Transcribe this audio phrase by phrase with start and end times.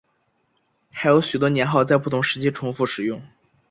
[0.89, 3.21] 还有许多年号在不同时期重复使用。